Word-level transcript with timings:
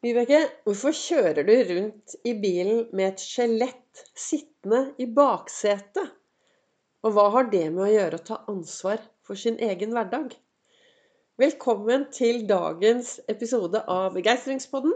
Vibeke, 0.00 0.38
hvorfor 0.64 0.94
kjører 0.96 1.44
du 1.44 1.50
rundt 1.68 2.14
i 2.24 2.32
bilen 2.40 2.86
med 2.96 3.10
et 3.10 3.20
skjelett 3.20 3.98
sittende 4.16 4.94
i 4.96 5.04
baksetet? 5.04 6.14
Og 7.04 7.12
hva 7.12 7.26
har 7.34 7.50
det 7.52 7.66
med 7.74 7.82
å 7.84 7.88
gjøre 7.90 8.16
å 8.16 8.24
ta 8.24 8.38
ansvar 8.48 9.02
for 9.28 9.36
sin 9.36 9.58
egen 9.60 9.92
hverdag? 9.92 10.32
Velkommen 11.44 12.06
til 12.16 12.46
dagens 12.48 13.18
episode 13.28 13.82
av 13.92 14.16
Begeistringspodden. 14.16 14.94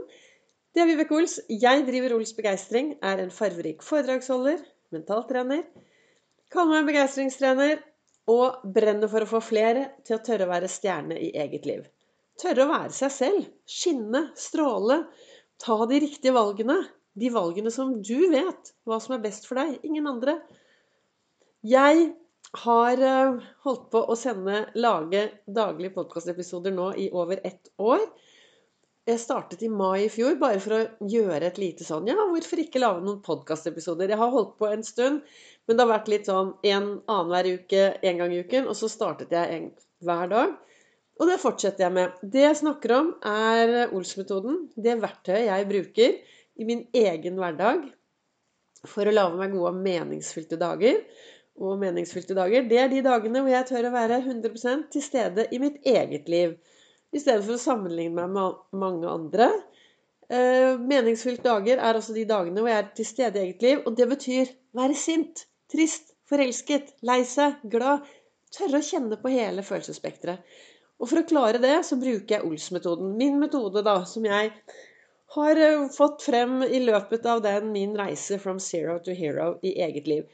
Det 0.72 0.80
er 0.80 0.88
Vibeke 0.88 1.18
Ols. 1.18 1.36
Jeg 1.52 1.84
driver 1.84 2.16
Ols 2.16 2.32
Begeistring, 2.38 2.94
er 3.04 3.20
en 3.20 3.32
farverik 3.42 3.84
foredragsholder, 3.84 4.62
mentaltrener. 4.96 5.66
Kaller 6.48 6.78
meg 6.78 6.94
begeistringstrener 6.94 7.76
og 8.32 8.64
brenner 8.72 9.12
for 9.12 9.28
å 9.28 9.28
få 9.36 9.44
flere 9.52 9.90
til 10.00 10.16
å 10.16 10.24
tørre 10.24 10.48
å 10.48 10.54
være 10.54 10.72
stjerne 10.72 11.20
i 11.20 11.34
eget 11.44 11.68
liv. 11.68 11.84
Tørre 12.40 12.66
å 12.66 12.70
være 12.72 12.94
seg 12.94 13.14
selv. 13.14 13.46
Skinne, 13.70 14.26
stråle. 14.38 15.04
Ta 15.62 15.78
de 15.90 16.02
riktige 16.02 16.34
valgene. 16.34 16.80
De 17.14 17.30
valgene 17.30 17.70
som 17.70 17.94
du 18.02 18.28
vet 18.32 18.74
hva 18.88 18.98
som 19.02 19.14
er 19.16 19.22
best 19.22 19.46
for 19.46 19.60
deg. 19.60 19.78
Ingen 19.86 20.08
andre. 20.10 20.40
Jeg 21.64 22.10
har 22.64 23.00
eh, 23.02 23.42
holdt 23.64 23.86
på 23.92 24.02
å 24.10 24.16
sende, 24.18 24.64
lage 24.78 25.24
daglige 25.46 25.94
podkastepisoder 25.94 26.74
nå 26.74 26.90
i 27.00 27.08
over 27.14 27.40
ett 27.46 27.70
år. 27.82 28.02
Jeg 29.04 29.20
startet 29.20 29.62
i 29.62 29.68
mai 29.68 30.06
i 30.06 30.12
fjor 30.12 30.38
bare 30.40 30.60
for 30.64 30.76
å 30.78 31.08
gjøre 31.12 31.50
et 31.50 31.58
lite 31.60 31.84
sånn 31.84 32.06
Ja, 32.08 32.16
hvorfor 32.30 32.62
ikke 32.62 32.80
lage 32.80 33.02
noen 33.04 33.18
podkastepisoder? 33.24 34.08
Jeg 34.08 34.20
har 34.20 34.30
holdt 34.32 34.54
på 34.60 34.70
en 34.70 34.84
stund, 34.86 35.20
men 35.66 35.76
det 35.76 35.84
har 35.84 35.90
vært 35.90 36.08
litt 36.12 36.30
sånn 36.30 36.54
en 36.70 36.86
annenhver 37.02 37.50
uke, 37.58 37.82
en 38.00 38.22
gang 38.22 38.32
i 38.32 38.40
uken. 38.40 38.70
Og 38.70 38.78
så 38.78 38.88
startet 38.88 39.34
jeg 39.34 39.58
en, 39.58 39.66
hver 40.04 40.30
dag. 40.32 40.54
Og 41.20 41.28
det 41.30 41.38
fortsetter 41.42 41.86
jeg 41.86 41.94
med. 41.94 42.16
Det 42.22 42.42
jeg 42.42 42.58
snakker 42.58 42.94
om, 42.96 43.10
er 43.28 43.92
Ols-metoden. 43.94 44.64
Det 44.74 44.96
verktøyet 45.02 45.46
jeg 45.46 45.68
bruker 45.70 46.16
i 46.58 46.66
min 46.66 46.82
egen 46.94 47.38
hverdag 47.38 47.84
for 48.84 49.08
å 49.08 49.14
lage 49.14 49.38
meg 49.38 49.54
gode 49.54 49.70
og 49.70 49.84
meningsfylte 49.84 50.58
dager. 50.60 50.98
Og 51.62 51.78
meningsfylte 51.78 52.34
dager, 52.34 52.66
det 52.66 52.80
er 52.82 52.90
de 52.90 53.04
dagene 53.04 53.44
hvor 53.44 53.52
jeg 53.52 53.68
tør 53.68 53.88
å 53.88 53.94
være 53.94 54.18
100% 54.24 54.88
til 54.90 55.04
stede 55.04 55.46
i 55.54 55.60
mitt 55.62 55.78
eget 55.86 56.26
liv. 56.30 56.56
I 57.14 57.22
stedet 57.22 57.44
for 57.46 57.54
å 57.54 57.62
sammenligne 57.62 58.16
meg 58.18 58.34
med 58.34 58.80
mange 58.82 59.06
andre. 59.06 59.48
Eh, 60.26 60.74
meningsfylte 60.82 61.46
dager 61.46 61.78
er 61.78 61.94
altså 61.94 62.16
de 62.16 62.26
dagene 62.26 62.58
hvor 62.58 62.72
jeg 62.72 62.80
er 62.82 62.90
til 62.98 63.06
stede 63.06 63.38
i 63.38 63.46
eget 63.46 63.62
liv. 63.62 63.84
Og 63.86 63.94
det 63.98 64.10
betyr 64.10 64.50
være 64.74 64.98
sint, 64.98 65.46
trist, 65.70 66.10
forelsket, 66.26 66.96
lei 67.06 67.22
seg, 67.28 67.62
glad. 67.70 68.02
Tørre 68.54 68.82
å 68.82 68.86
kjenne 68.86 69.18
på 69.22 69.30
hele 69.30 69.62
følelsesspekteret. 69.66 70.42
Og 71.02 71.10
for 71.10 71.20
å 71.20 71.26
klare 71.28 71.60
det, 71.62 71.76
så 71.86 71.98
bruker 72.00 72.36
jeg 72.36 72.46
Ols-metoden. 72.46 73.14
Min 73.18 73.40
metode, 73.42 73.82
da, 73.86 74.00
som 74.08 74.26
jeg 74.28 74.52
har 75.34 75.60
eh, 75.60 75.86
fått 75.94 76.22
frem 76.26 76.62
i 76.66 76.80
løpet 76.84 77.26
av 77.26 77.42
den 77.44 77.72
min 77.74 77.96
reise 77.98 78.38
from 78.42 78.60
zero 78.62 79.00
to 79.02 79.14
hero 79.16 79.54
i 79.66 79.74
eget 79.82 80.06
liv. 80.10 80.28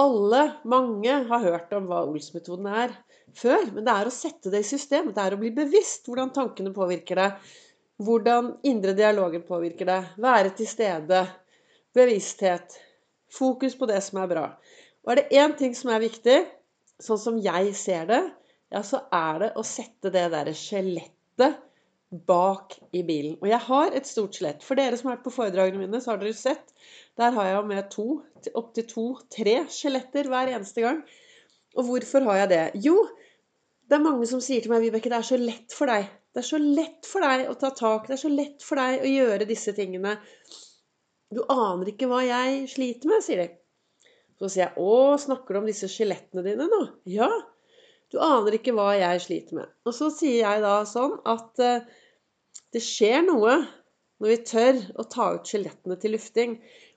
Alle, 0.00 0.42
mange, 0.68 1.12
har 1.28 1.44
hørt 1.44 1.72
om 1.76 1.86
hva 1.88 2.02
Ols-metoden 2.08 2.68
er 2.68 2.96
før. 3.36 3.68
Men 3.72 3.86
det 3.86 3.94
er 3.94 4.08
å 4.08 4.14
sette 4.14 4.52
det 4.52 4.64
i 4.64 4.68
system. 4.68 5.12
Det 5.16 5.22
er 5.22 5.36
å 5.36 5.40
bli 5.40 5.52
bevisst 5.56 6.08
hvordan 6.08 6.32
tankene 6.36 6.74
påvirker 6.76 7.20
deg. 7.20 7.52
Hvordan 8.04 8.50
indre 8.68 8.92
dialogen 8.96 9.44
påvirker 9.48 9.88
deg. 9.88 10.10
Være 10.20 10.52
til 10.56 10.68
stede. 10.68 11.22
Bevissthet. 11.96 12.76
Fokus 13.32 13.76
på 13.76 13.88
det 13.88 14.02
som 14.04 14.20
er 14.20 14.32
bra. 14.32 14.46
Og 15.04 15.14
er 15.14 15.22
det 15.22 15.40
én 15.40 15.54
ting 15.56 15.72
som 15.76 15.92
er 15.94 16.02
viktig, 16.02 16.40
sånn 17.02 17.20
som 17.20 17.40
jeg 17.40 17.72
ser 17.78 18.08
det, 18.10 18.20
ja, 18.72 18.82
så 18.82 19.04
er 19.14 19.42
det 19.44 19.52
å 19.58 19.64
sette 19.66 20.10
det 20.14 20.26
derre 20.32 20.54
skjelettet 20.56 21.62
bak 22.26 22.76
i 22.94 23.02
bilen. 23.06 23.36
Og 23.42 23.48
jeg 23.50 23.62
har 23.66 23.94
et 23.94 24.08
stort 24.08 24.36
skjelett. 24.36 24.64
For 24.64 24.78
dere 24.78 24.98
som 24.98 25.10
har 25.10 25.16
vært 25.16 25.26
på 25.26 25.34
foredragene 25.34 25.82
mine, 25.82 26.00
så 26.02 26.12
har 26.12 26.20
dere 26.22 26.34
sett. 26.38 26.74
Der 27.18 27.34
har 27.34 27.48
jeg 27.50 27.68
med 27.68 27.88
to, 27.92 28.06
opptil 28.54 28.86
to-tre 28.90 29.56
skjeletter 29.72 30.30
hver 30.30 30.52
eneste 30.54 30.84
gang. 30.84 31.02
Og 31.76 31.88
hvorfor 31.90 32.26
har 32.28 32.44
jeg 32.44 32.52
det? 32.54 32.62
Jo, 32.86 33.00
det 33.86 33.98
er 33.98 34.06
mange 34.06 34.28
som 34.30 34.42
sier 34.42 34.62
til 34.64 34.72
meg, 34.72 34.86
Vibeke, 34.86 35.10
det 35.12 35.18
er 35.18 35.28
så 35.28 35.38
lett 35.40 35.74
for 35.74 35.90
deg. 35.90 36.08
Det 36.34 36.42
er 36.42 36.48
så 36.50 36.60
lett 36.60 37.08
for 37.08 37.24
deg 37.24 37.50
å 37.50 37.58
ta 37.58 37.72
tak. 37.76 38.08
Det 38.08 38.16
er 38.16 38.22
så 38.22 38.32
lett 38.32 38.64
for 38.64 38.80
deg 38.80 39.02
å 39.02 39.12
gjøre 39.12 39.48
disse 39.48 39.74
tingene. 39.76 40.16
Du 41.32 41.42
aner 41.50 41.90
ikke 41.90 42.08
hva 42.10 42.22
jeg 42.24 42.66
sliter 42.70 43.10
med, 43.10 43.24
sier 43.24 43.42
de. 43.42 43.48
Så 44.36 44.50
sier 44.52 44.66
jeg, 44.66 44.74
å, 44.78 45.16
snakker 45.20 45.56
du 45.56 45.62
om 45.62 45.68
disse 45.68 45.88
skjelettene 45.90 46.44
dine 46.44 46.68
nå? 46.70 46.80
Ja, 47.08 47.30
du 48.12 48.18
aner 48.22 48.56
ikke 48.58 48.74
hva 48.76 48.92
jeg 48.96 49.22
sliter 49.24 49.60
med. 49.60 49.72
Og 49.86 49.94
så 49.96 50.10
sier 50.14 50.42
jeg 50.42 50.62
da 50.64 50.76
sånn 50.88 51.16
at 51.26 51.62
uh, 51.62 51.86
det 52.74 52.82
skjer 52.84 53.24
noe 53.26 53.58
når 54.22 54.32
vi 54.32 54.36
tør 54.48 54.78
å 55.00 55.06
ta 55.12 55.32
ut 55.36 55.50
skjelettene 55.50 55.98
til 56.00 56.14
lufting. 56.16 56.56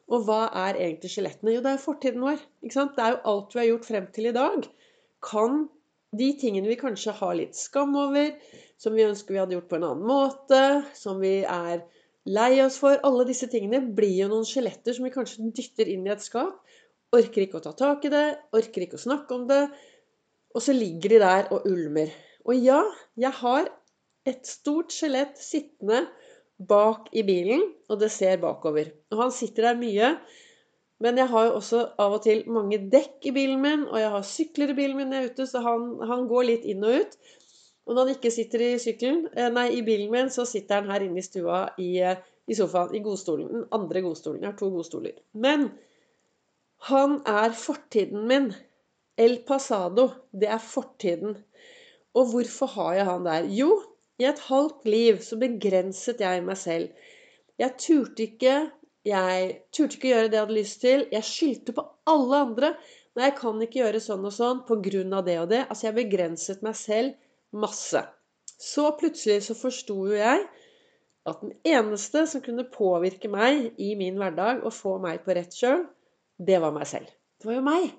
Og 0.10 0.26
hva 0.26 0.48
er 0.66 0.80
egentlig 0.80 1.12
skjelettene? 1.14 1.54
Jo, 1.56 1.64
det 1.66 1.74
er 1.74 1.78
jo 1.78 1.86
fortiden 1.86 2.24
vår. 2.26 2.40
ikke 2.64 2.78
sant? 2.78 2.96
Det 2.98 3.06
er 3.06 3.16
jo 3.16 3.24
alt 3.34 3.54
vi 3.54 3.62
har 3.62 3.70
gjort 3.72 3.90
frem 3.90 4.08
til 4.16 4.30
i 4.30 4.36
dag. 4.36 4.66
Kan 5.26 5.68
de 6.18 6.30
tingene 6.42 6.72
vi 6.72 6.80
kanskje 6.80 7.14
har 7.20 7.36
litt 7.38 7.58
skam 7.58 7.94
over, 8.00 8.32
som 8.82 8.96
vi 8.98 9.06
ønsker 9.06 9.36
vi 9.36 9.42
hadde 9.42 9.58
gjort 9.58 9.70
på 9.70 9.78
en 9.78 9.88
annen 9.92 10.10
måte, 10.10 10.62
som 10.98 11.20
vi 11.22 11.40
er 11.44 11.84
lei 12.30 12.52
oss 12.64 12.80
for 12.82 12.98
Alle 13.06 13.26
disse 13.30 13.50
tingene 13.52 13.82
blir 13.96 14.16
jo 14.24 14.30
noen 14.32 14.48
skjeletter 14.48 14.96
som 14.96 15.06
vi 15.06 15.14
kanskje 15.14 15.52
dytter 15.56 15.92
inn 15.92 16.08
i 16.08 16.14
et 16.14 16.26
skap. 16.26 16.58
Orker 17.16 17.46
ikke 17.46 17.60
å 17.60 17.66
ta 17.66 17.74
tak 17.78 18.06
i 18.06 18.14
det, 18.14 18.26
orker 18.54 18.86
ikke 18.86 19.00
å 19.00 19.06
snakke 19.06 19.38
om 19.38 19.48
det. 19.50 19.64
Og 20.56 20.64
så 20.66 20.74
ligger 20.74 21.16
de 21.16 21.22
der 21.22 21.52
og 21.54 21.68
ulmer. 21.70 22.12
Og 22.46 22.58
ja, 22.58 22.82
jeg 23.18 23.32
har 23.42 23.70
et 24.28 24.46
stort 24.48 24.94
skjelett 24.94 25.38
sittende 25.42 26.06
bak 26.60 27.08
i 27.16 27.24
bilen, 27.24 27.62
og 27.90 28.00
det 28.02 28.12
ser 28.12 28.40
bakover. 28.42 28.92
Og 29.14 29.24
han 29.24 29.34
sitter 29.34 29.70
der 29.70 29.80
mye. 29.80 30.14
Men 31.00 31.18
jeg 31.18 31.32
har 31.32 31.46
jo 31.48 31.60
også 31.62 31.84
av 32.02 32.18
og 32.18 32.24
til 32.26 32.42
mange 32.52 32.82
dekk 32.92 33.30
i 33.30 33.36
bilen 33.36 33.62
min, 33.64 33.86
og 33.88 34.00
jeg 34.02 34.10
har 34.12 34.26
sykler 34.28 34.74
i 34.74 34.76
bilen 34.76 34.98
min 35.00 35.14
når 35.14 35.22
er 35.22 35.30
ute, 35.32 35.46
så 35.48 35.62
han, 35.64 35.94
han, 36.10 36.26
går 36.28 36.48
litt 36.50 36.66
inn 36.68 36.84
og 36.84 37.06
ut. 37.06 37.16
Og 37.88 37.96
når 37.96 38.02
han 38.02 38.18
ikke 38.18 38.32
sitter 38.34 38.66
i, 38.66 38.74
sykkelen, 38.82 39.22
eh, 39.32 39.48
nei, 39.54 39.70
i 39.78 39.86
bilen 39.86 40.12
min, 40.12 40.34
så 40.34 40.44
sitter 40.46 40.82
han 40.82 40.92
her 40.92 41.06
inne 41.06 41.24
i 41.24 41.26
stua 41.26 41.62
i, 41.80 41.94
eh, 42.04 42.20
i 42.52 42.58
sofaen, 42.58 42.92
i 43.00 43.04
godstolen. 43.06 43.48
Den 43.54 43.70
andre 43.76 44.04
godstolen. 44.04 44.44
Jeg 44.44 44.52
har 44.52 44.60
to 44.60 44.70
godstoler. 44.74 45.16
Men 45.34 45.70
han 46.90 47.22
er 47.26 47.56
fortiden 47.56 48.28
min. 48.28 48.52
El 49.20 49.40
Pasado, 49.48 50.08
det 50.32 50.48
er 50.48 50.64
fortiden. 50.64 51.38
Og 52.16 52.32
hvorfor 52.32 52.72
har 52.76 52.94
jeg 52.98 53.08
han 53.10 53.26
der? 53.28 53.48
Jo, 53.52 53.72
i 54.20 54.28
et 54.28 54.40
halvt 54.48 54.88
liv 54.88 55.20
så 55.24 55.38
begrenset 55.40 56.24
jeg 56.24 56.44
meg 56.46 56.58
selv. 56.60 56.92
Jeg 57.60 57.76
turte 57.80 58.30
ikke 58.30 58.56
jeg 59.08 59.52
turte 59.72 59.96
ikke 59.96 60.12
gjøre 60.12 60.28
det 60.28 60.36
jeg 60.38 60.44
hadde 60.44 60.58
lyst 60.58 60.82
til. 60.84 61.06
Jeg 61.12 61.28
skyldte 61.28 61.76
på 61.76 61.86
alle 62.12 62.42
andre. 62.46 62.72
Nei, 63.16 63.30
jeg 63.30 63.36
kan 63.40 63.62
ikke 63.64 63.80
gjøre 63.82 64.02
sånn 64.04 64.26
og 64.28 64.34
sånn 64.36 65.14
av 65.16 65.24
det 65.26 65.38
og 65.40 65.50
det. 65.52 65.62
Altså, 65.68 65.88
jeg 65.88 65.98
begrenset 65.98 66.66
meg 66.66 66.76
selv 66.76 67.16
masse. 67.52 68.04
Så 68.60 68.90
plutselig 69.00 69.46
så 69.48 69.56
forsto 69.56 69.96
jo 70.12 70.18
jeg 70.20 70.44
at 71.30 71.42
den 71.42 71.54
eneste 71.68 72.26
som 72.28 72.44
kunne 72.44 72.68
påvirke 72.72 73.32
meg 73.32 73.80
i 73.80 73.94
min 73.96 74.18
hverdag 74.20 74.64
og 74.66 74.76
få 74.76 74.98
meg 75.00 75.24
på 75.24 75.36
rett 75.36 75.56
kjøl, 75.56 75.86
det 76.38 76.60
var 76.60 76.76
meg 76.76 76.88
selv. 76.90 77.08
Det 77.40 77.48
var 77.48 77.60
jo 77.60 77.66
meg. 77.66 77.90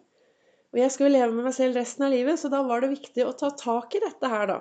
Og 0.71 0.79
jeg 0.79 0.95
skulle 0.95 1.17
leve 1.17 1.35
med 1.35 1.49
meg 1.49 1.57
selv 1.57 1.79
resten 1.79 2.07
av 2.07 2.15
livet, 2.15 2.39
så 2.39 2.51
da 2.53 2.63
var 2.67 2.85
det 2.85 2.93
viktig 2.93 3.27
å 3.27 3.35
ta 3.37 3.51
tak 3.59 3.97
i 3.99 4.03
dette 4.05 4.31
her, 4.31 4.47
da. 4.53 4.61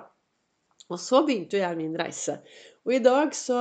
Og 0.90 0.98
så 0.98 1.22
begynte 1.22 1.58
jo 1.58 1.62
jeg 1.62 1.78
min 1.78 1.94
reise. 1.98 2.40
Og 2.86 2.96
i 2.96 3.02
dag 3.04 3.34
så 3.36 3.60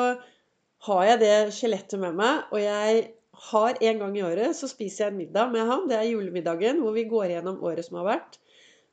har 0.88 1.06
jeg 1.06 1.22
det 1.22 1.34
skjelettet 1.54 2.02
med 2.02 2.18
meg, 2.18 2.48
og 2.50 2.62
jeg 2.64 3.04
har 3.50 3.78
en 3.80 4.02
gang 4.04 4.18
i 4.18 4.26
året 4.26 4.58
så 4.58 4.68
spiser 4.68 5.06
jeg 5.06 5.14
en 5.14 5.20
middag 5.22 5.54
med 5.54 5.68
han. 5.70 5.88
Det 5.88 5.98
er 6.00 6.10
julemiddagen, 6.10 6.82
hvor 6.84 6.96
vi 6.96 7.06
går 7.10 7.36
gjennom 7.36 7.62
året 7.66 7.88
som 7.88 8.00
har 8.02 8.10
vært, 8.10 8.40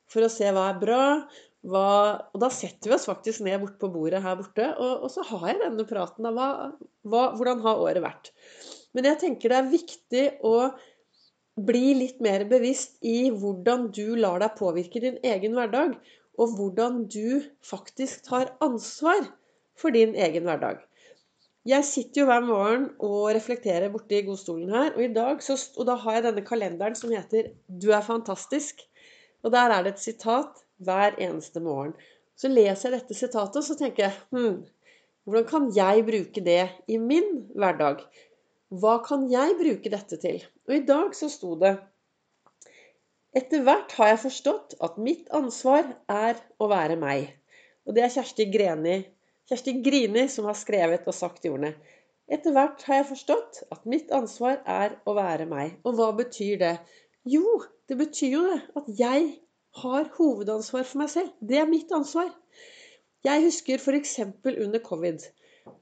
for 0.07 0.23
å 0.23 0.31
se 0.31 0.51
hva 0.53 0.69
er 0.71 0.81
bra. 0.81 1.03
Hva, 1.67 1.87
og 2.31 2.39
da 2.39 2.47
setter 2.53 2.91
vi 2.91 2.95
oss 2.95 3.07
faktisk 3.09 3.41
ned 3.43 3.59
bort 3.59 3.79
på 3.81 3.89
bordet 3.91 4.21
her 4.23 4.37
borte, 4.39 4.69
og, 4.77 5.07
og 5.07 5.11
så 5.11 5.25
har 5.33 5.49
jeg 5.49 5.63
denne 5.65 5.87
praten 5.89 6.29
av 6.29 6.37
hva, 6.37 6.49
hva, 7.09 7.23
hvordan 7.35 7.63
har 7.65 7.81
året 7.83 8.03
vært. 8.05 8.29
Men 8.95 9.09
jeg 9.09 9.19
tenker 9.23 9.51
det 9.51 9.57
er 9.57 9.73
viktig 9.73 10.23
å 10.47 10.53
bli 11.57 11.93
litt 11.97 12.19
mer 12.21 12.45
bevisst 12.49 12.97
i 13.01 13.29
hvordan 13.33 13.89
du 13.95 14.15
lar 14.19 14.41
deg 14.43 14.57
påvirke 14.59 15.01
din 15.01 15.17
egen 15.25 15.57
hverdag, 15.57 15.95
og 16.37 16.53
hvordan 16.57 17.05
du 17.09 17.41
faktisk 17.65 18.27
tar 18.27 18.53
ansvar 18.61 19.25
for 19.77 19.93
din 19.93 20.13
egen 20.13 20.45
hverdag. 20.45 20.83
Jeg 21.67 21.83
sitter 21.83 22.21
jo 22.21 22.27
hver 22.29 22.45
morgen 22.47 22.85
og 23.03 23.33
reflekterer 23.35 23.91
borti 23.91 24.21
godstolen 24.23 24.69
her, 24.71 24.93
og 24.93 25.01
i 25.03 25.09
dag 25.11 25.41
så, 25.43 25.57
og 25.75 25.89
da 25.89 25.97
har 25.99 26.19
jeg 26.19 26.27
denne 26.29 26.45
kalenderen 26.47 26.95
som 26.95 27.11
heter 27.11 27.49
'Du 27.67 27.89
er 27.91 28.05
fantastisk'. 28.05 28.85
Og 29.43 29.51
der 29.51 29.73
er 29.73 29.83
det 29.83 29.93
et 29.93 29.99
sitat 29.99 30.63
hver 30.77 31.17
eneste 31.19 31.59
morgen. 31.59 31.93
Så 32.37 32.47
leser 32.47 32.89
jeg 32.89 32.99
dette 32.99 33.13
sitatet, 33.13 33.57
og 33.57 33.63
så 33.63 33.75
tenker 33.75 34.03
jeg 34.03 34.13
hm, 34.31 34.63
hvordan 35.27 35.47
kan 35.49 35.71
jeg 35.75 36.05
bruke 36.07 36.41
det 36.45 36.69
i 36.87 36.97
min 36.97 37.49
hverdag? 37.55 38.05
Hva 38.67 38.97
kan 38.99 39.29
jeg 39.31 39.55
bruke 39.59 39.91
dette 39.91 40.17
til? 40.19 40.41
Og 40.67 40.73
i 40.75 40.85
dag 40.87 41.13
så 41.15 41.29
sto 41.31 41.53
det 41.59 41.77
Etter 43.37 43.61
hvert 43.63 43.93
har 43.99 44.09
jeg 44.11 44.23
forstått 44.25 44.73
at 44.83 44.97
mitt 44.99 45.29
ansvar 45.35 45.93
er 46.11 46.39
å 46.59 46.67
være 46.71 46.97
meg. 46.99 47.29
Og 47.87 47.95
det 47.95 48.03
er 48.03 48.11
Kjersti 48.11 48.47
Greni 48.51 48.97
Kjersti 49.47 49.77
Grini 49.85 50.25
som 50.27 50.49
har 50.49 50.57
skrevet 50.59 51.07
og 51.07 51.15
sagt 51.15 51.45
de 51.45 51.51
ordene. 51.53 51.71
Etter 52.27 52.51
hvert 52.51 52.83
har 52.89 52.99
jeg 52.99 53.09
forstått 53.13 53.61
at 53.71 53.85
mitt 53.87 54.11
ansvar 54.11 54.59
er 54.67 54.97
å 55.07 55.13
være 55.15 55.45
meg. 55.47 55.77
Og 55.87 55.95
hva 55.95 56.09
betyr 56.17 56.59
det? 56.59 56.73
Jo, 57.23 57.61
det 57.87 57.95
betyr 58.01 58.33
jo 58.33 58.41
det 58.49 58.57
at 58.81 58.89
jeg 58.99 59.29
har 59.79 60.11
hovedansvar 60.17 60.83
for 60.89 61.05
meg 61.05 61.13
selv. 61.13 61.31
Det 61.39 61.61
er 61.61 61.71
mitt 61.71 61.93
ansvar. 61.95 62.33
Jeg 63.23 63.45
husker 63.47 63.79
f.eks. 63.79 64.17
under 64.43 64.83
covid. 64.83 65.23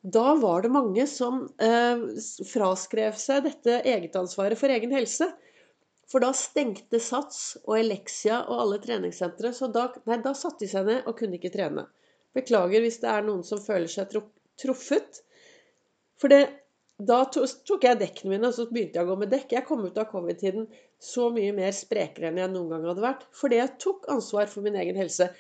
Da 0.01 0.35
var 0.39 0.61
det 0.65 0.71
mange 0.73 1.07
som 1.09 1.43
eh, 1.61 2.05
fraskrev 2.49 3.17
seg 3.19 3.45
dette 3.47 3.81
egetansvaret 3.81 4.59
for 4.59 4.73
egen 4.73 4.93
helse. 4.95 5.29
For 6.11 6.21
da 6.21 6.31
stengte 6.37 6.99
Sats 7.01 7.55
og 7.63 7.79
Elexia 7.79 8.43
og 8.45 8.59
alle 8.61 8.81
treningssentre. 8.83 9.51
Så 9.57 9.71
da, 9.73 9.87
nei, 10.05 10.19
da 10.21 10.35
satte 10.37 10.65
de 10.65 10.69
seg 10.71 10.85
ned 10.89 11.07
og 11.09 11.17
kunne 11.19 11.39
ikke 11.39 11.53
trene. 11.53 11.87
Beklager 12.35 12.83
hvis 12.83 12.99
det 13.01 13.09
er 13.09 13.25
noen 13.25 13.41
som 13.47 13.61
føler 13.63 13.89
seg 13.89 14.13
truffet. 14.61 15.21
For 16.21 16.31
det, 16.31 16.43
da 16.95 17.23
tok 17.27 17.83
jeg 17.83 17.99
dekkene 17.99 18.35
mine 18.35 18.51
og 18.51 18.55
så 18.55 18.67
begynte 18.69 18.99
jeg 18.99 19.07
å 19.07 19.09
gå 19.09 19.17
med 19.23 19.33
dekk. 19.33 19.55
Jeg 19.57 19.67
kom 19.67 19.81
ut 19.87 19.97
av 19.99 20.11
covid-tiden 20.11 20.69
så 21.01 21.31
mye 21.33 21.55
mer 21.55 21.73
sprekere 21.75 22.29
enn 22.29 22.39
jeg 22.43 22.53
noen 22.53 22.75
gang 22.75 22.85
hadde 22.91 23.03
vært. 23.07 23.25
Fordi 23.35 23.59
jeg 23.59 23.75
tok 23.83 24.05
ansvar 24.13 24.51
for 24.51 24.65
min 24.67 24.77
egen 24.79 24.99
helse. 24.99 25.31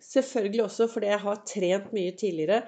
Selvfølgelig 0.00 0.64
også 0.68 0.86
fordi 0.92 1.10
jeg 1.10 1.24
har 1.26 1.42
trent 1.48 1.90
mye 1.96 2.14
tidligere. 2.16 2.62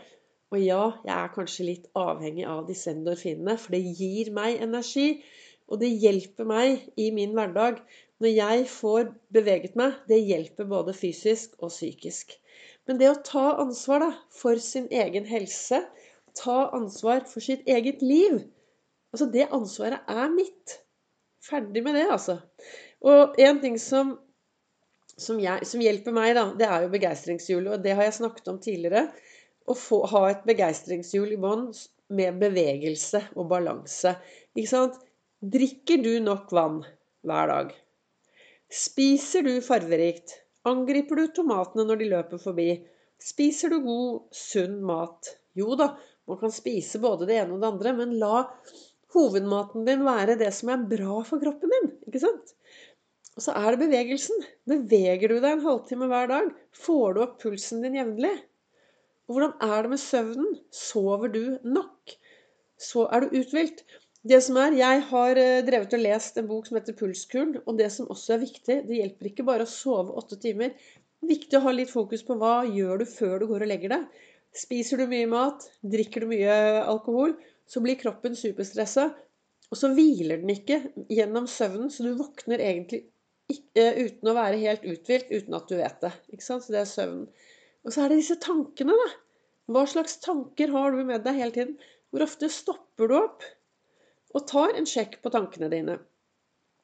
Og 0.52 0.60
ja, 0.60 0.82
jeg 1.06 1.14
er 1.16 1.32
kanskje 1.32 1.66
litt 1.70 1.88
avhengig 1.96 2.44
av 2.44 2.66
disse 2.69 2.93
endorfinene, 2.93 3.56
for 3.60 3.72
det 3.72 3.82
gir 3.96 4.31
meg 4.37 4.60
energi. 4.64 5.22
Og 5.72 5.81
det 5.81 5.88
hjelper 6.02 6.49
meg 6.49 6.82
i 7.00 7.08
min 7.16 7.32
hverdag. 7.37 7.81
Når 8.20 8.34
jeg 8.37 8.66
får 8.70 9.08
beveget 9.34 9.78
meg, 9.81 9.96
det 10.10 10.20
hjelper 10.20 10.69
både 10.69 10.94
fysisk 10.94 11.56
og 11.58 11.72
psykisk. 11.72 12.37
Men 12.87 13.00
det 13.00 13.08
å 13.08 13.20
ta 13.25 13.46
ansvar 13.62 14.04
da, 14.04 14.10
for 14.34 14.60
sin 14.60 14.90
egen 14.93 15.25
helse, 15.26 15.81
ta 16.37 16.58
ansvar 16.76 17.25
for 17.31 17.44
sitt 17.44 17.64
eget 17.69 18.04
liv 18.04 18.43
Altså, 19.12 19.26
det 19.28 19.50
ansvaret 19.52 20.06
er 20.08 20.31
mitt. 20.32 20.78
Ferdig 21.44 21.82
med 21.84 21.99
det, 21.99 22.06
altså. 22.14 22.38
Og 23.04 23.34
en 23.44 23.58
ting 23.60 23.75
som, 23.81 24.14
som, 25.20 25.40
jeg, 25.43 25.66
som 25.69 25.82
hjelper 25.84 26.14
meg, 26.16 26.32
da, 26.38 26.46
det 26.56 26.69
er 26.69 26.87
jo 26.87 26.93
begeistringshjulet. 26.94 27.75
Og 27.75 27.84
det 27.84 27.93
har 27.99 28.08
jeg 28.08 28.16
snakket 28.22 28.49
om 28.49 28.60
tidligere. 28.64 29.02
Å 29.69 29.75
få, 29.79 30.03
ha 30.11 30.23
et 30.31 30.44
begeistringshjul 30.49 31.35
i 31.37 31.41
bånn 31.41 31.69
med 32.17 32.38
bevegelse 32.43 33.23
og 33.37 33.49
balanse. 33.53 34.17
Ikke 34.56 34.70
sant? 34.70 34.99
Drikker 35.43 36.03
du 36.03 36.12
nok 36.23 36.53
vann 36.55 36.82
hver 37.26 37.50
dag? 37.50 37.75
Spiser 38.73 39.44
du 39.47 39.56
farverikt? 39.64 40.38
Angriper 40.69 41.19
du 41.19 41.32
tomatene 41.35 41.87
når 41.88 42.00
de 42.00 42.11
løper 42.12 42.43
forbi? 42.43 42.70
Spiser 43.23 43.73
du 43.73 43.81
god, 43.85 44.31
sunn 44.35 44.81
mat? 44.87 45.35
Jo 45.59 45.76
da, 45.79 45.93
man 46.31 46.38
kan 46.41 46.55
spise 46.55 47.00
både 47.03 47.29
det 47.29 47.38
ene 47.41 47.56
og 47.56 47.62
det 47.62 47.70
andre, 47.73 47.94
men 47.99 48.17
la 48.20 48.47
hovedmaten 49.12 49.85
din 49.87 50.06
være 50.06 50.38
det 50.41 50.50
som 50.56 50.73
er 50.73 50.87
bra 50.91 51.20
for 51.26 51.43
kroppen 51.43 51.75
din. 51.75 51.91
ikke 52.09 52.23
sant? 52.23 52.55
Og 53.37 53.44
så 53.44 53.55
er 53.56 53.73
det 53.73 53.82
bevegelsen. 53.87 54.43
Beveger 54.69 55.32
du 55.32 55.38
deg 55.38 55.50
en 55.56 55.67
halvtime 55.67 56.09
hver 56.11 56.31
dag? 56.31 56.49
Får 56.76 57.14
du 57.17 57.23
opp 57.25 57.38
pulsen 57.43 57.85
din 57.85 57.97
jevnlig? 57.97 58.35
Og 59.32 59.38
hvordan 59.38 59.55
er 59.64 59.87
det 59.87 59.90
med 59.94 60.00
søvnen? 60.02 60.56
Sover 60.76 61.32
du 61.32 61.43
nok? 61.64 62.12
Så 62.76 63.06
er 63.08 63.25
du 63.25 63.38
uthvilt. 63.38 63.81
Det 64.29 64.43
som 64.44 64.58
er, 64.61 64.76
Jeg 64.76 65.02
har 65.08 65.38
eh, 65.40 65.62
drevet 65.64 65.94
og 65.96 66.02
lest 66.05 66.37
en 66.37 66.50
bok 66.50 66.69
som 66.69 66.76
heter 66.76 66.96
Pulskuren. 66.99 67.56
Og 67.64 67.79
det 67.79 67.88
som 67.94 68.11
også 68.12 68.37
er 68.37 68.43
viktig, 68.44 68.76
det 68.88 68.99
hjelper 68.99 69.31
ikke 69.31 69.46
bare 69.49 69.64
å 69.64 69.73
sove 69.73 70.12
åtte 70.20 70.37
timer. 70.43 70.76
Det 70.76 71.31
er 71.31 71.32
viktig 71.32 71.58
å 71.58 71.64
ha 71.64 71.73
litt 71.73 71.90
fokus 71.90 72.26
på 72.26 72.37
hva 72.37 72.61
gjør 72.69 73.00
du 73.00 73.06
før 73.08 73.40
du 73.40 73.49
går 73.55 73.64
og 73.64 73.73
legger 73.73 73.96
deg. 73.96 74.20
Spiser 74.52 75.00
du 75.00 75.08
mye 75.08 75.31
mat? 75.32 75.64
Drikker 75.81 76.26
du 76.26 76.35
mye 76.35 76.61
alkohol? 76.85 77.35
så 77.73 77.81
blir 77.81 77.96
kroppen 78.00 78.37
superstressa. 78.37 79.08
Og 79.73 79.78
så 79.81 79.88
hviler 79.96 80.43
den 80.43 80.52
ikke 80.52 80.78
gjennom 81.08 81.46
søvnen, 81.49 81.88
så 81.90 82.05
du 82.05 82.12
våkner 82.19 82.61
egentlig 82.61 83.06
uten 83.52 84.28
å 84.28 84.35
være 84.37 84.61
helt 84.61 84.85
uthvilt, 84.85 85.32
uten 85.32 85.56
at 85.56 85.70
du 85.70 85.78
vet 85.78 86.05
det. 86.05 86.12
Så 86.44 86.58
det 86.69 86.82
er 86.82 86.90
søvnen. 86.90 87.31
Og 87.82 87.94
så 87.94 88.05
er 88.05 88.12
det 88.12 88.20
disse 88.23 88.38
tankene, 88.43 88.94
da. 88.94 89.08
Hva 89.73 89.82
slags 89.88 90.19
tanker 90.23 90.73
har 90.75 90.94
du 90.94 91.02
med 91.06 91.25
deg 91.25 91.38
hele 91.38 91.55
tiden? 91.55 91.75
Hvor 92.12 92.25
ofte 92.26 92.50
stopper 92.52 93.11
du 93.11 93.17
opp 93.19 93.44
og 94.32 94.46
tar 94.49 94.75
en 94.76 94.88
sjekk 94.88 95.20
på 95.23 95.32
tankene 95.32 95.70
dine? 95.73 95.99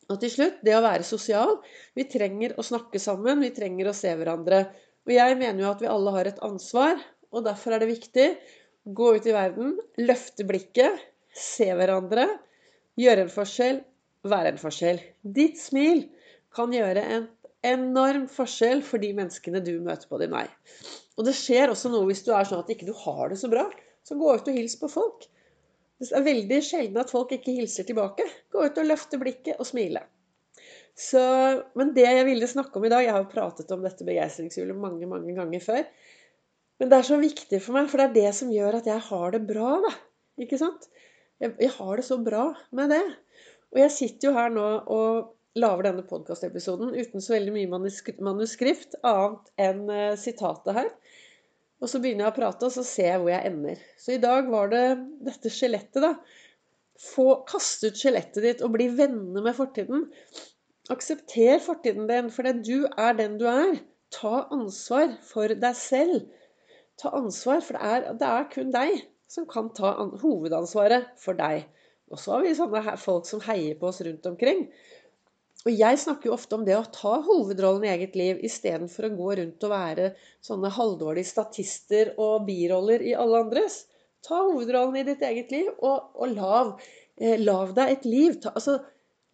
Og 0.08 0.20
til 0.22 0.32
slutt, 0.32 0.62
det 0.64 0.72
å 0.76 0.84
være 0.84 1.04
sosial. 1.04 1.58
Vi 1.96 2.06
trenger 2.08 2.54
å 2.56 2.64
snakke 2.64 3.00
sammen, 3.02 3.42
vi 3.44 3.52
trenger 3.56 3.90
å 3.90 3.96
se 3.96 4.14
hverandre. 4.16 4.62
Og 5.04 5.12
jeg 5.12 5.36
mener 5.40 5.64
jo 5.64 5.70
at 5.72 5.82
vi 5.84 5.90
alle 5.90 6.14
har 6.14 6.30
et 6.30 6.40
ansvar, 6.44 7.00
og 7.28 7.44
derfor 7.44 7.76
er 7.76 7.84
det 7.84 7.92
viktig 7.92 8.28
Gå 8.88 9.08
ut 9.18 9.26
i 9.28 9.34
verden, 9.36 9.74
løfte 10.00 10.46
blikket, 10.48 11.02
se 11.36 11.66
hverandre, 11.76 12.24
gjøre 12.96 13.26
en 13.26 13.32
forskjell, 13.32 13.82
være 14.24 14.54
en 14.54 14.60
forskjell. 14.62 15.02
Ditt 15.20 15.60
smil 15.60 16.06
kan 16.56 16.72
gjøre 16.72 17.02
en 17.04 17.26
enorm 17.66 18.28
forskjell 18.31 18.84
for 18.87 19.02
de 19.02 19.10
menneskene 19.16 19.62
du 19.64 19.75
møter 19.82 20.10
på 20.10 20.20
din 20.22 20.34
vei. 20.34 20.46
Og 21.19 21.26
det 21.26 21.34
skjer 21.34 21.72
også 21.72 21.90
noe 21.90 22.06
hvis 22.08 22.22
du 22.26 22.31
er 22.34 22.46
sånn 22.46 22.62
at 22.62 22.70
ikke 22.70 22.87
du 22.87 22.94
har 23.05 23.32
det 23.32 23.40
så 23.40 23.50
bra. 23.50 23.66
Så 24.06 24.16
gå 24.19 24.31
ut 24.34 24.49
og 24.49 24.55
hils 24.55 24.76
på 24.81 24.90
folk. 24.93 25.26
Det 25.99 26.12
er 26.14 26.22
veldig 26.22 26.60
sjelden 26.62 27.00
at 27.02 27.10
folk 27.10 27.32
ikke 27.34 27.56
hilser 27.56 27.87
tilbake. 27.88 28.25
Gå 28.55 28.69
ut 28.69 28.78
og 28.78 28.87
løfte 28.87 29.19
blikket 29.20 29.58
og 29.58 29.66
smile. 29.66 30.05
Så, 30.99 31.20
men 31.78 31.93
det 31.94 32.06
jeg 32.06 32.26
ville 32.26 32.46
snakke 32.50 32.75
om 32.78 32.84
i 32.87 32.90
dag 32.90 33.05
Jeg 33.05 33.14
har 33.14 33.26
pratet 33.31 33.70
om 33.70 33.84
dette 33.84 34.06
begeistringshjulet 34.06 34.78
mange 34.78 35.06
mange 35.06 35.34
ganger 35.37 35.62
før. 35.62 35.84
Men 36.78 36.90
det 36.90 36.99
er 36.99 37.06
så 37.06 37.19
viktig 37.19 37.61
for 37.62 37.75
meg, 37.75 37.90
for 37.90 37.99
det 37.99 38.08
er 38.08 38.16
det 38.16 38.34
som 38.38 38.50
gjør 38.54 38.78
at 38.78 38.87
jeg 38.87 39.02
har 39.08 39.34
det 39.34 39.43
bra, 39.46 39.72
da. 39.82 39.93
Ikke 40.38 40.58
sant? 40.61 40.87
Jeg, 41.43 41.54
jeg 41.58 41.72
har 41.75 41.99
det 41.99 42.06
så 42.06 42.19
bra 42.22 42.44
med 42.75 42.94
det. 42.94 43.02
Og 43.75 43.82
jeg 43.82 43.94
sitter 43.94 44.31
jo 44.31 44.37
her 44.38 44.54
nå 44.54 44.69
og 44.94 45.32
lager 45.58 45.88
denne 45.88 46.05
podkastepisoden 46.08 46.94
uten 46.96 47.25
så 47.25 47.34
veldig 47.34 47.55
mye 47.55 47.70
manuskript, 48.25 48.99
annet 49.06 49.52
enn 49.60 49.84
uh, 49.90 50.19
sitatet 50.20 50.76
her. 50.76 50.93
Og 51.78 51.90
så 51.90 52.00
begynner 52.02 52.26
jeg 52.26 52.34
å 52.34 52.38
prate, 52.40 52.66
og 52.66 52.75
så 52.75 52.84
ser 52.87 53.12
jeg 53.12 53.22
hvor 53.22 53.32
jeg 53.32 53.52
ender. 53.52 53.82
Så 54.00 54.16
i 54.16 54.22
dag 54.22 54.49
var 54.50 54.72
det 54.72 54.84
dette 55.28 55.52
skjelettet, 55.55 56.02
da. 56.02 56.14
Få 56.99 57.44
kaste 57.46 57.93
ut 57.93 58.00
skjelettet 58.00 58.43
ditt 58.43 58.64
og 58.66 58.72
bli 58.75 58.88
venner 58.99 59.44
med 59.44 59.55
fortiden. 59.55 60.08
Aksepter 60.90 61.62
fortiden 61.62 62.08
din, 62.11 62.32
for 62.34 62.49
du 62.66 62.88
er 62.88 63.14
den 63.20 63.38
du 63.38 63.46
er. 63.50 63.78
Ta 64.14 64.49
ansvar 64.54 65.12
for 65.28 65.52
deg 65.52 65.78
selv 65.78 66.26
ta 66.99 67.12
ansvar, 67.14 67.62
for 67.62 67.78
det 67.78 67.88
er, 67.88 68.06
det 68.19 68.28
er 68.28 68.46
kun 68.52 68.75
deg 68.75 69.02
som 69.31 69.46
kan 69.50 69.70
ta 69.76 69.93
hovedansvaret 70.22 71.12
for 71.20 71.38
deg. 71.38 71.66
Og 72.09 72.21
så 72.21 72.35
har 72.35 72.47
vi 72.47 72.54
sånne 72.56 72.97
folk 73.00 73.28
som 73.28 73.42
heier 73.44 73.76
på 73.78 73.90
oss 73.90 74.00
rundt 74.04 74.26
omkring. 74.30 74.66
Og 75.66 75.74
jeg 75.74 75.98
snakker 75.98 76.30
jo 76.30 76.36
ofte 76.36 76.54
om 76.54 76.64
det 76.66 76.76
å 76.78 76.86
ta 76.94 77.16
hovedrollen 77.26 77.84
i 77.88 77.90
eget 77.90 78.14
liv 78.18 78.42
istedenfor 78.46 79.08
å 79.08 79.14
gå 79.16 79.32
rundt 79.40 79.64
og 79.66 79.72
være 79.72 80.12
sånne 80.44 80.70
halvdårlige 80.76 81.30
statister 81.32 82.12
og 82.14 82.46
biroller 82.46 83.02
i 83.04 83.16
alle 83.18 83.42
andres. 83.42 83.82
Ta 84.24 84.38
hovedrollen 84.44 85.00
i 85.00 85.06
ditt 85.08 85.24
eget 85.26 85.50
liv, 85.54 85.72
og, 85.78 86.14
og 86.14 86.32
lav, 86.36 86.72
eh, 87.18 87.36
lav, 87.42 87.74
deg 87.74 87.96
et 87.96 88.06
liv. 88.06 88.38
Ta, 88.42 88.54
altså, 88.54 88.78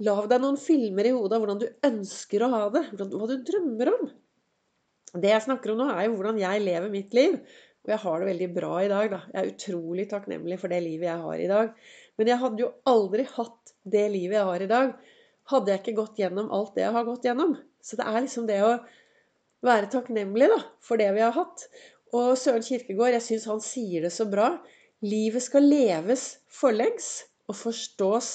lav 0.04 0.26
deg 0.32 0.42
noen 0.42 0.58
filmer 0.60 1.08
i 1.08 1.14
hodet 1.14 1.36
av 1.36 1.44
hvordan 1.44 1.62
du 1.62 1.88
ønsker 1.90 2.44
å 2.44 2.50
ha 2.56 2.64
det. 2.72 2.86
Hva 2.96 3.28
du 3.28 3.36
drømmer 3.50 3.92
om. 3.92 4.08
Det 5.14 5.30
jeg 5.30 5.44
snakker 5.44 5.72
om 5.72 5.82
nå, 5.82 5.90
er 5.92 6.08
jo 6.08 6.16
hvordan 6.16 6.40
jeg 6.40 6.64
lever 6.64 6.92
mitt 6.92 7.14
liv. 7.16 7.36
Og 7.84 7.92
jeg 7.92 8.00
har 8.00 8.20
det 8.20 8.30
veldig 8.30 8.48
bra 8.56 8.72
i 8.80 8.90
dag, 8.90 9.10
da. 9.12 9.20
Jeg 9.28 9.40
er 9.42 9.52
utrolig 9.52 10.08
takknemlig 10.10 10.56
for 10.60 10.72
det 10.72 10.80
livet 10.82 11.10
jeg 11.10 11.24
har 11.28 11.42
i 11.44 11.50
dag. 11.50 11.74
Men 12.18 12.30
jeg 12.32 12.40
hadde 12.40 12.64
jo 12.64 12.70
aldri 12.88 13.26
hatt 13.28 13.74
det 13.84 14.06
livet 14.08 14.38
jeg 14.38 14.48
har 14.48 14.64
i 14.64 14.70
dag, 14.70 14.94
hadde 15.52 15.72
jeg 15.72 15.82
ikke 15.82 15.98
gått 16.00 16.20
gjennom 16.22 16.52
alt 16.54 16.76
det 16.76 16.86
jeg 16.86 16.94
har 16.96 17.08
gått 17.08 17.26
gjennom. 17.28 17.56
Så 17.84 17.98
det 18.00 18.06
er 18.08 18.22
liksom 18.24 18.46
det 18.48 18.60
å 18.64 18.76
være 19.64 19.90
takknemlig 19.92 20.48
da, 20.52 20.60
for 20.84 21.00
det 21.00 21.10
vi 21.16 21.24
har 21.24 21.34
hatt. 21.36 21.66
Og 22.14 22.32
Søren 22.38 22.64
Kirkegård, 22.64 23.16
jeg 23.16 23.26
syns 23.26 23.48
han 23.50 23.62
sier 23.64 24.06
det 24.06 24.12
så 24.14 24.26
bra. 24.30 24.54
Livet 25.04 25.44
skal 25.44 25.66
leves 25.66 26.26
forlengs 26.52 27.26
og 27.50 27.58
forstås 27.58 28.30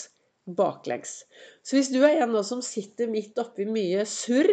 baklengs. 0.59 1.23
Så 1.65 1.77
hvis 1.77 1.91
du 1.93 2.01
er 2.03 2.23
en 2.23 2.33
nå 2.33 2.43
som 2.45 2.61
sitter 2.65 3.09
midt 3.09 3.37
oppi 3.41 3.65
mye 3.69 4.05
surr, 4.09 4.51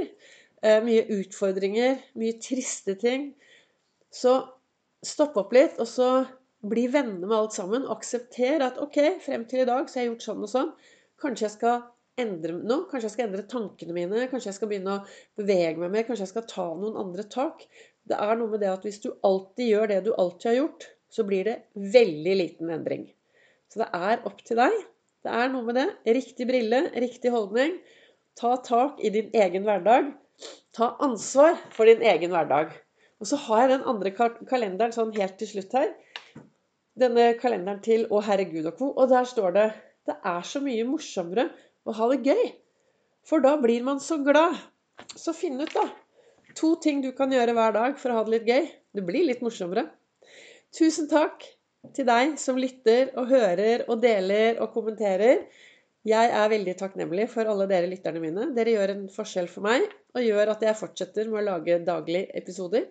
Eh, 0.67 0.81
mye 0.83 1.05
utfordringer, 1.19 2.01
mye 2.19 2.37
triste 2.43 2.97
ting. 3.01 3.31
Så 4.11 4.39
stopp 5.05 5.37
opp 5.39 5.53
litt, 5.55 5.77
og 5.83 5.89
så 5.91 6.11
bli 6.67 6.87
venner 6.91 7.27
med 7.27 7.37
alt 7.37 7.57
sammen. 7.57 7.85
Aksepter 7.93 8.65
at 8.65 8.81
ok, 8.83 8.99
frem 9.23 9.45
til 9.49 9.63
i 9.63 9.69
dag 9.69 9.87
så 9.87 10.01
har 10.01 10.07
jeg 10.07 10.15
gjort 10.15 10.27
sånn 10.27 10.47
og 10.47 10.53
sånn. 10.53 10.73
Kanskje 11.23 11.47
jeg 11.47 11.55
skal 11.59 11.85
endre 12.21 12.57
noe. 12.57 12.87
Kanskje 12.91 13.09
jeg 13.09 13.15
skal 13.15 13.27
endre 13.29 13.45
tankene 13.51 13.97
mine. 13.97 14.27
Kanskje 14.31 14.51
jeg 14.51 14.59
skal 14.59 14.71
begynne 14.71 14.99
å 14.99 15.05
bevege 15.39 15.81
meg 15.81 15.93
mer. 15.93 16.07
Kanskje 16.09 16.27
jeg 16.27 16.33
skal 16.33 16.49
ta 16.51 16.67
noen 16.75 16.99
andre 17.01 17.27
tak. 17.33 17.65
Det 18.07 18.19
er 18.19 18.39
noe 18.39 18.53
med 18.53 18.63
det 18.63 18.73
at 18.73 18.87
hvis 18.87 19.01
du 19.05 19.11
alltid 19.27 19.73
gjør 19.73 19.93
det 19.93 20.01
du 20.07 20.13
alltid 20.15 20.51
har 20.51 20.59
gjort, 20.61 20.89
så 21.13 21.25
blir 21.27 21.49
det 21.49 21.57
veldig 21.97 22.37
liten 22.41 22.73
endring. 22.75 23.07
Så 23.73 23.83
det 23.83 23.91
er 23.97 24.25
opp 24.29 24.43
til 24.47 24.61
deg. 24.61 24.77
Det 25.27 25.35
er 25.35 25.51
noe 25.51 25.67
med 25.67 25.79
det. 25.79 25.87
Riktig 26.17 26.47
brille, 26.49 26.83
riktig 26.95 27.33
holdning. 27.35 27.79
Ta 28.39 28.55
tak 28.63 29.01
i 29.05 29.11
din 29.13 29.33
egen 29.35 29.67
hverdag. 29.67 30.13
Ta 30.77 30.93
ansvar 31.03 31.57
for 31.75 31.89
din 31.89 32.05
egen 32.05 32.35
hverdag. 32.35 32.75
Og 33.21 33.31
så 33.31 33.39
har 33.47 33.65
jeg 33.65 33.73
den 33.75 33.87
andre 33.89 34.13
kalenderen 34.15 34.95
sånn 34.95 35.15
helt 35.17 35.39
til 35.41 35.51
slutt 35.51 35.75
her. 35.77 35.95
Denne 36.97 37.33
kalenderen 37.41 37.83
til 37.85 38.07
Å 38.13 38.21
herregud 38.25 38.69
og 38.71 38.79
co. 38.79 38.91
Og 38.93 39.11
der 39.13 39.29
står 39.29 39.57
det 39.57 39.67
Det 40.07 40.15
er 40.23 40.45
så 40.47 40.61
mye 40.63 40.85
morsommere 40.87 41.49
å 41.87 41.95
ha 41.97 42.09
det 42.13 42.23
gøy. 42.27 42.49
For 43.27 43.43
da 43.43 43.57
blir 43.61 43.85
man 43.87 44.03
så 44.03 44.19
glad. 44.23 44.59
Så 45.17 45.35
finn 45.37 45.61
ut, 45.61 45.73
da. 45.75 45.87
To 46.57 46.75
ting 46.81 47.03
du 47.05 47.11
kan 47.17 47.33
gjøre 47.33 47.55
hver 47.57 47.75
dag 47.77 48.01
for 48.01 48.13
å 48.13 48.19
ha 48.19 48.27
det 48.27 48.37
litt 48.37 48.51
gøy. 48.51 48.67
Det 48.97 49.05
blir 49.07 49.27
litt 49.29 49.43
morsommere. 49.45 49.89
Tusen 50.77 51.09
takk 51.11 51.45
til 51.95 52.07
deg 52.09 52.37
som 52.41 52.59
lytter 52.59 53.13
og 53.19 53.31
hører 53.31 53.87
og 53.91 54.01
deler 54.03 54.61
og 54.63 54.73
kommenterer. 54.75 55.45
Jeg 56.07 56.33
er 56.39 56.51
veldig 56.51 56.77
takknemlig 56.79 57.27
for 57.33 57.49
alle 57.51 57.67
dere 57.71 57.91
lytterne 57.91 58.23
mine. 58.23 58.49
Dere 58.57 58.77
gjør 58.77 58.95
en 58.95 59.07
forskjell 59.13 59.51
for 59.51 59.67
meg 59.67 59.87
og 60.15 60.23
gjør 60.23 60.53
at 60.55 60.63
jeg 60.63 60.79
fortsetter 60.79 61.31
med 61.31 61.43
å 61.43 61.47
lage 61.51 61.81
daglige 61.87 62.31
episoder. 62.39 62.87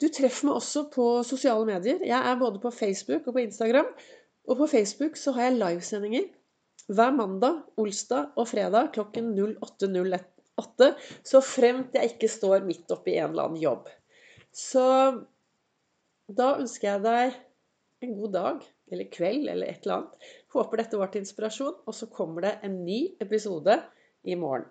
Du 0.00 0.08
treffer 0.08 0.48
meg 0.48 0.60
også 0.60 0.86
på 0.92 1.06
sosiale 1.28 1.66
medier. 1.68 2.00
Jeg 2.04 2.16
er 2.16 2.40
både 2.40 2.60
på 2.60 2.72
Facebook 2.72 3.26
og 3.26 3.36
på 3.36 3.44
Instagram. 3.46 3.88
Og 4.48 4.60
på 4.60 4.68
Facebook 4.70 5.18
så 5.20 5.34
har 5.36 5.48
jeg 5.48 5.58
livesendinger 5.60 6.28
hver 6.90 7.12
mandag, 7.14 7.62
olsdag 7.80 8.34
og 8.38 8.48
fredag 8.50 8.90
klokken 8.96 9.32
08.08. 9.38 10.90
Så 11.24 11.40
fremt 11.44 11.94
jeg 11.96 12.14
ikke 12.14 12.30
står 12.30 12.66
midt 12.66 12.90
oppi 12.92 13.16
en 13.16 13.30
eller 13.30 13.50
annen 13.50 13.62
jobb. 13.62 13.88
Så 14.50 14.82
da 16.30 16.50
ønsker 16.58 16.92
jeg 16.92 17.04
deg 17.06 17.38
en 18.04 18.16
god 18.18 18.34
dag 18.34 18.66
eller 18.90 19.10
kveld 19.12 19.48
eller 19.48 19.70
et 19.70 19.84
eller 19.84 20.00
annet. 20.00 20.28
Håper 20.54 20.82
dette 20.82 20.98
var 21.00 21.12
til 21.12 21.24
inspirasjon. 21.24 21.78
Og 21.86 21.96
så 21.96 22.10
kommer 22.10 22.46
det 22.46 22.56
en 22.66 22.80
ny 22.84 23.00
episode 23.22 23.78
i 24.26 24.36
morgen. 24.38 24.66